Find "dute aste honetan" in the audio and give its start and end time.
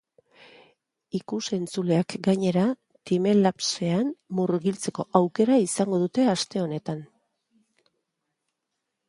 6.07-7.07